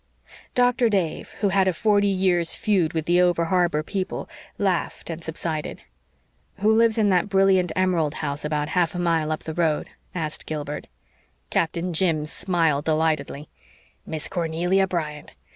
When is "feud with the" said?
2.55-3.21